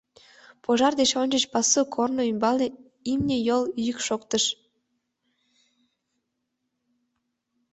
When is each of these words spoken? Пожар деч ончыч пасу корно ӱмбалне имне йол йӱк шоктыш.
Пожар 0.63 0.93
деч 0.99 1.11
ончыч 1.21 1.43
пасу 1.53 1.81
корно 1.95 2.21
ӱмбалне 2.31 2.67
имне 3.11 3.37
йол 3.47 3.63
йӱк 3.85 3.97
шоктыш. 4.07 4.45